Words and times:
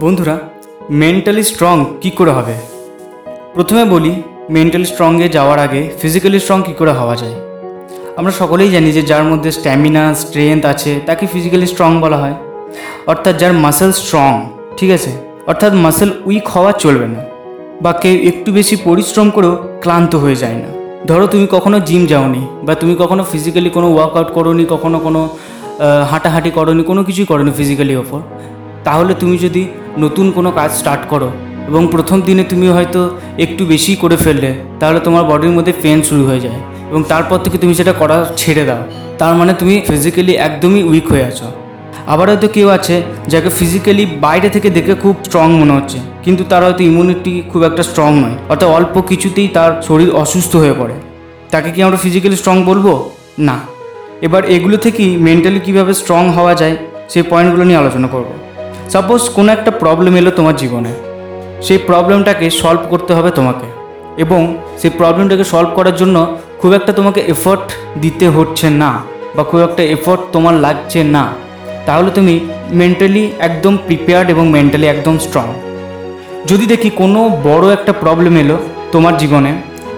বন্ধুরা 0.00 0.36
mentally 1.02 1.42
strong 1.50 1.76
কি 2.02 2.10
করে 2.18 2.32
হবে? 2.38 2.56
প্রথমে 3.54 3.84
বলি 3.94 4.12
মেন্টালি 4.50 4.86
স্ট্রংয়ে 4.92 5.28
যাওয়ার 5.36 5.58
আগে 5.66 5.82
ফিজিক্যালি 6.00 6.38
স্ট্রং 6.44 6.58
কী 6.66 6.72
করে 6.80 6.92
হওয়া 7.00 7.16
যায়? 7.22 7.36
আমরা 8.18 8.32
সকলেই 8.40 8.70
জানি 8.74 8.90
যে 8.96 9.02
যার 9.10 9.24
মধ্যে 9.30 9.50
স্ট্যামিনা 9.58 10.02
স্ট্রেংথ 10.22 10.62
আছে, 10.72 10.92
তাকে 11.08 11.24
ফিজিক্যালি 11.32 11.66
স্ট্রং 11.72 11.90
বলা 12.04 12.18
হয়। 12.22 12.36
অর্থাৎ 13.10 13.34
যার 13.40 13.52
মাসেল 13.64 13.90
স্ট্রং 14.00 14.30
ঠিক 14.78 14.90
আছে? 14.96 15.12
অর্থাৎ 15.50 15.72
মাসেল 15.84 16.10
উইক 16.28 16.46
হওয়া 16.54 16.72
চলবে 16.82 17.06
না, 17.14 17.20
বা 17.84 17.92
কেউ 18.02 18.16
একটু 18.30 18.48
বেশি 18.58 18.74
পরিশ্রম 18.86 19.28
করেও 19.36 19.54
ক্লান্ত 19.82 20.12
হয়ে 20.22 20.36
যায় 20.42 20.58
না। 20.62 20.68
ধরো 21.08 21.26
তুমি 21.26 21.46
কখনো 21.50 21.76
জিম 21.88 22.02
যাওনি, 22.12 22.42
বা 22.66 22.72
তুমি 22.80 22.94
কখনো 23.02 23.22
ফিজিক্যালি 23.32 23.70
কোনো 23.76 23.88
ওয়ার্কআউট 23.94 24.28
করোনি, 24.36 24.64
কখনো 24.74 24.96
কোনো 25.06 25.20
হাঁটাহাঁটি 26.10 26.50
করোনি, 26.58 26.82
কোনো 26.90 27.00
কিছুই 27.08 27.26
করোনি 27.30 27.50
ফিজিক্যালি 27.58 27.96
ওপর। 28.04 28.20
তাহলে 28.86 29.12
তুমি 29.20 29.36
যদি 29.44 29.62
নতুন 30.04 30.26
কোনো 30.36 30.50
কাজ 30.58 30.70
স্টার্ট 30.80 31.02
করো 31.12 31.28
এবং 31.68 31.82
প্রথম 31.94 32.18
দিনে 32.28 32.44
তুমি 32.52 32.66
হয়তো 32.76 33.00
একটু 33.44 33.62
বেশি 33.72 33.92
করে 34.02 34.16
ফেললে, 34.24 34.50
তাহলে 34.80 34.98
তোমার 35.06 35.24
বডির 35.30 35.52
মধ্যে 35.56 35.74
পেন 35.82 35.98
শুরু 36.08 36.22
হয়ে 36.28 36.42
যায় 36.46 36.60
এবং 36.90 37.00
তারপর 37.12 37.38
থেকে 37.44 37.56
তুমি 37.62 37.74
সেটা 37.80 37.92
করা 38.00 38.16
ছেড়ে 38.40 38.64
দাও। 38.68 38.82
তার 39.20 39.34
মানে 39.40 39.52
তুমি 39.60 39.74
ফিজিক্যালি 39.88 40.32
একদমই 40.46 40.82
উইক 40.90 41.06
হয়ে 41.12 41.24
আছো। 41.30 41.46
আবার 42.12 42.26
হয়তো 42.30 42.48
কেউ 42.56 42.68
আছে 42.78 42.96
যাকে 43.32 43.48
ফিজিক্যালি 43.58 44.04
বাইরে 44.24 44.48
থেকে 44.54 44.68
দেখে 44.76 44.94
খুব 45.02 45.14
স্ট্রং 45.26 45.46
মনে 45.60 45.72
হচ্ছে, 45.78 45.98
কিন্তু 46.24 46.42
তার 46.50 46.62
হয়তো 46.66 46.82
ইমিউনিটি 46.90 47.32
খুব 47.50 47.60
একটা 47.68 47.82
স্ট্রং 47.90 48.10
নয়, 48.22 48.36
অর্থাৎ 48.52 48.68
অল্প 48.78 48.94
কিছুতেই 49.10 49.48
তার 49.56 49.70
শরীর 49.88 50.10
অসুস্থ 50.22 50.52
হয়ে 50.62 50.74
পড়ে। 50.80 50.94
তাকে 51.52 51.68
কি 51.74 51.80
আমরা 51.86 51.98
ফিজিক্যালি 52.04 52.36
স্ট্রং 52.40 52.56
বলব? 52.70 52.86
না। 53.48 53.56
এবার 54.26 54.42
এগুলো 54.56 54.76
থেকেই 54.84 55.10
মেন্টালি 55.26 55.60
কীভাবে 55.66 55.92
স্ট্রং 56.00 56.22
হওয়া 56.36 56.54
যায় 56.60 56.74
সেই 57.12 57.24
পয়েন্টগুলো 57.30 57.64
নিয়ে 57.68 57.80
আলোচনা 57.82 58.08
করব। 58.14 58.28
সাপোজ 58.92 59.22
কোনো 59.36 59.48
একটা 59.56 59.70
প্রবলেম 59.82 60.14
এলো 60.20 60.30
তোমার 60.38 60.56
জীবনে, 60.62 60.92
সেই 61.66 61.80
প্রবলেমটাকে 61.88 62.46
সলভ 62.60 62.82
করতে 62.92 63.12
হবে 63.16 63.30
তোমাকে 63.38 63.66
এবং 64.24 64.40
সেই 64.80 64.92
প্রবলেমটাকে 65.00 65.44
সলভ 65.52 65.70
করার 65.78 65.96
জন্য 66.00 66.16
খুব 66.60 66.70
একটা 66.78 66.92
তোমাকে 66.98 67.20
এফোর্ট 67.34 67.64
দিতে 68.02 68.26
হচ্ছে 68.36 68.66
না 68.82 68.90
বা 69.36 69.42
খুব 69.50 69.60
একটা 69.68 69.82
এফোর্ট 69.96 70.20
তোমার 70.34 70.54
লাগছে 70.64 71.00
না। 71.16 71.24
তাহলে 71.86 72.10
তুমি 72.10 72.34
মেন্টালি 72.80 73.22
একদম 73.48 73.74
প্রিপেয়ার্ড 73.86 74.28
এবং 74.34 74.44
মেন্টালি 74.56 74.86
একদম 74.90 75.14
স্ট্রং 75.18 75.46
যদি 76.50 76.64
দেখি 76.72 76.88
কোনো 77.00 77.20
বড় 77.48 77.64
একটা 77.76 77.92
প্রবলেম 78.02 78.34
এলো 78.42 78.56
তোমার 78.92 79.14
জীবনে 79.16 79.52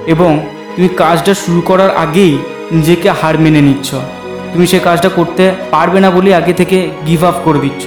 এবং 0.06 0.30
তুমি 0.74 0.88
কাজটা 1.02 1.32
শুরু 1.42 1.60
করার 1.60 1.90
আগেই 2.04 2.34
নিজেকে 2.76 3.08
হার 3.20 3.36
মেনে 3.38 3.62
নিচ্ছ, 3.68 3.88
তুমি 4.52 4.64
সেই 4.66 4.82
কাজটা 4.88 5.10
করতে 5.18 5.44
পারবে 5.70 5.98
না 6.04 6.08
বলে 6.10 6.30
আগে 6.40 6.54
থেকে 6.60 6.76
গিভ 7.06 7.20
আপ 7.24 7.36
করে 7.44 7.60
দিচ্ছ 7.66 7.84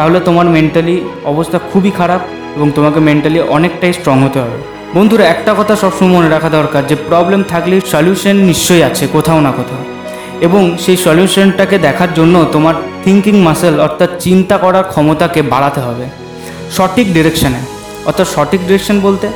তাহলে 0.00 0.20
তোমার 0.20 0.46
মেন্টালি 0.46 1.00
অবস্থা 1.24 1.58
খুবই 1.72 1.90
খারাপ 1.90 2.20
এবং 2.56 2.72
তোমাকে 2.74 3.00
মেন্টালি 3.00 3.40
অনেকটাই 3.40 3.92
স্ট্রং 3.92 4.22
হতে 4.22 4.38
হবে। 4.40 4.58
বন্ধুরা, 4.94 5.24
একটা 5.24 5.54
কথা 5.58 5.76
সবসময় 5.76 6.08
মনে 6.08 6.28
রাখা 6.28 6.48
দরকার 6.48 6.86
যে 6.86 6.96
প্রবলেম 7.08 7.42
থাকলে 7.48 7.80
সলিউশন 7.86 8.36
নিশ্চয়ই 8.36 8.82
আছে, 8.82 9.08
কোথাও 9.12 9.40
না 9.40 9.52
কোথাও। 9.52 9.82
এবং 10.40 10.76
সেই 10.78 10.96
সলিউশনটাকে 10.96 11.78
দেখার 11.78 12.14
জন্য 12.14 12.46
তোমার 12.52 12.74
থিঙ্কিং 13.04 13.36
মাসেল 13.36 13.80
অর্থাৎ 13.80 14.10
চিন্তা 14.18 14.58
করার 14.58 14.84
ক্ষমতাকে 14.84 15.42
বাড়াতে 15.42 15.80
হবে। 15.80 16.04
সঠিক 16.76 17.14
ডিরেকশানে 17.14 17.60
অর্থাৎ 18.06 18.26
সঠিক 18.26 18.60
ডিরেকশন 18.60 19.00
বলতে, 19.00 19.28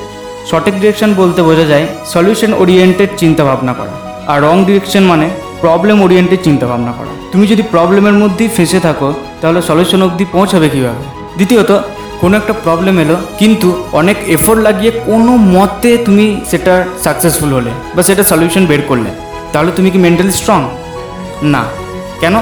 সঠিক 0.51 0.75
ডিরেকশন 0.75 1.15
বলতে 1.15 1.43
বোঝা 1.43 1.65
যায় 1.65 1.87
সলিউশন 2.07 2.53
ওরিয়েন্টেড 2.55 3.11
চিন্তা 3.17 3.45
ভাবনা 3.45 3.73
করা। 3.73 3.95
আর 4.27 4.43
রং 4.43 4.65
ডিরেকশন 4.65 5.03
মানে 5.03 5.31
প্রবলেম 5.65 6.03
ওরিয়েন্টেড 6.03 6.41
চিন্তা 6.43 6.67
ভাবনা 6.67 6.93
করা। 6.93 7.13
তুমি 7.33 7.47
যদি 7.47 7.63
প্রবলেমের 7.71 8.13
মধ্যেই 8.13 8.49
ফেসে 8.49 8.81
থাকো, 8.81 9.15
তাহলে 9.41 9.63
সলিউশন 9.63 10.03
অবধি 10.03 10.25
পৌঁছাবে 10.33 10.69
কীভাবে? 10.69 11.03
দ্বিতীয়ত, 11.35 11.81
কোনো 12.21 12.37
একটা 12.37 12.53
প্রবলেম 12.53 12.99
এলো, 12.99 13.17
কিন্তু 13.39 13.85
অনেক 13.93 14.17
এফোর্ট 14.27 14.61
লাগিয়ে 14.61 14.91
কোনো 14.91 15.37
মতে 15.37 15.97
তুমি 15.97 16.41
সেটা 16.51 16.85
সাকসেসফুল 17.05 17.53
হলে 17.53 17.71
বা 17.95 18.03
সেটা 18.03 18.25
সলিউশন 18.25 18.67
বের 18.67 18.83
করলে। 18.89 19.11
তাহলে 19.53 19.73
তুমি 19.77 19.91
কি 19.91 19.99
মেন্টালি 19.99 20.33
স্ট্রং 20.33 20.69
না। 21.43 21.65
কেন? 22.21 22.39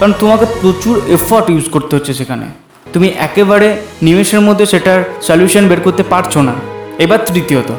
কারণ 0.00 0.12
তোমাকে 0.20 0.46
প্রচুর 0.60 1.00
এফোর্ট 1.08 1.50
ইউজ 1.50 1.70
করতে 1.70 1.96
হচ্ছে 1.96 2.14
সেখানে। 2.14 2.46
তুমি 2.92 3.08
একেবারে 3.18 3.76
নিমেষের 4.02 4.40
মধ্যে 4.40 4.66
সেটার 4.66 5.04
সলিউশন 5.22 5.68
বের 5.68 5.80
করতে 5.80 6.02
পারছ 6.02 6.36
না। 6.36 6.52
এবার 6.98 7.18
তৃতীয়ত, 7.26 7.72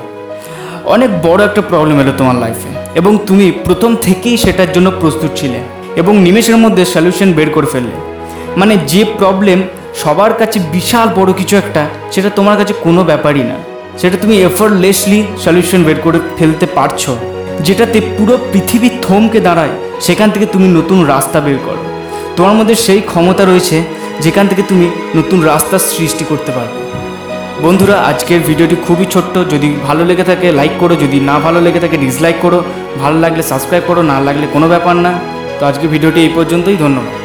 অনেক 0.85 1.21
বড় 1.21 1.45
একটা 1.45 1.61
প্রবলেম 1.61 2.00
এলো 2.00 2.11
তোমার 2.17 2.35
লাইফে 2.35 2.76
এবং 2.95 3.17
তুমি 3.27 3.51
প্রথম 3.51 3.95
থেকেই 3.95 4.37
সেটার 4.37 4.73
জন্য 4.73 4.91
প্রস্তুত 4.91 5.31
ছিলে 5.35 5.59
এবং 5.95 6.17
নিমেষের 6.17 6.57
মধ্যে 6.57 6.85
সলিউশন 6.85 7.33
বের 7.33 7.49
করে 7.49 7.67
ফেললে। 7.67 7.97
মানে 8.57 8.77
যে 8.87 9.05
প্রবলেম 9.19 9.61
সবার 9.95 10.33
কাছে 10.33 10.59
বিশাল 10.59 11.07
বড় 11.15 11.33
কিছু 11.33 11.55
একটা, 11.55 11.89
সেটা 12.11 12.29
তোমার 12.29 12.57
কাছে 12.57 12.73
কোনো 12.83 13.03
ব্যাপারই 13.03 13.43
না। 13.43 13.55
সেটা 13.97 14.17
তুমি 14.17 14.41
এফর্টলেসলি 14.41 15.23
সলিউশন 15.43 15.83
বের 15.83 15.95
করে 15.95 16.19
ফেলতে 16.37 16.65
পারছ, 16.65 17.09
যেটাতে 17.59 18.01
পুরো 18.17 18.37
পৃথিবী 18.51 18.89
থমকে 19.01 19.39
দাঁড়ায়, 19.39 19.69
সেখান 20.01 20.29
থেকে 20.29 20.45
তুমি 20.45 20.67
নতুন 20.67 21.05
রাস্তা 21.05 21.39
বের 21.39 21.57
করো। 21.65 21.83
তোমার 22.35 22.53
মধ্যে 22.53 22.75
সেই 22.75 23.01
ক্ষমতা 23.01 23.45
রয়েছে, 23.45 23.83
যেখান 24.21 24.47
থেকে 24.47 24.61
তুমি 24.61 24.89
নতুন 25.15 25.43
রাস্তার 25.43 25.79
সৃষ্টি 25.79 26.25
করতে 26.29 26.51
পারবে। 26.51 27.06
বন্ধুরা 27.62 27.95
আজকের 28.01 28.40
ভিডিওটি 28.47 28.75
খুবই 28.88 29.06
ছোট্ট। 29.06 29.35
যদি 29.53 29.69
ভালো 29.88 30.06
লেগে 30.06 30.23
থাকে 30.23 30.47
লাইক 30.51 30.73
করো। 30.79 30.95
যদি 30.95 31.18
না 31.19 31.35
ভালো 31.40 31.59
লেগে 31.62 31.79
থাকে 31.79 31.97
ডিসলাইক 31.97 32.35
করো। 32.41 32.59
ভালো 33.03 33.18
লাগলে 33.19 33.44
সাবস্ক্রাইব 33.44 33.84
করো, 33.88 34.01
না 34.01 34.18
লাগলে 34.19 34.45
কোনো 34.53 34.68
ব্যাপার 34.68 34.95
না। 34.95 35.12
তো 35.59 35.66
আজকে 35.66 35.85
ভিডিওটি 35.88 36.19
এই 36.22 36.31
পর্যন্তই। 36.35 36.78
ধন্যবাদ। 36.85 37.16